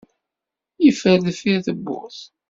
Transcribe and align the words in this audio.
Yeffer 0.83 1.17
deffir 1.25 1.59
tewwurt 1.65 2.19